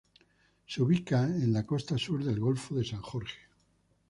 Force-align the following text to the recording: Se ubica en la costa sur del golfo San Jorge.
Se 0.65 0.81
ubica 0.81 1.25
en 1.27 1.53
la 1.53 1.63
costa 1.63 1.95
sur 1.95 2.23
del 2.25 2.39
golfo 2.39 2.83
San 2.83 3.03
Jorge. 3.03 3.37